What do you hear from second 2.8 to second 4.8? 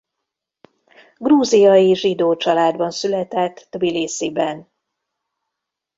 született Tbilisziben.